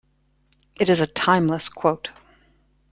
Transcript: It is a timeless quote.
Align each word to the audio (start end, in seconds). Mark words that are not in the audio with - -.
It 0.77 0.89
is 0.89 0.99
a 0.99 1.05
timeless 1.05 1.69
quote. 1.69 2.09